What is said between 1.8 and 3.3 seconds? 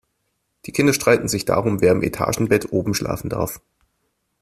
im Etagenbett oben schlafen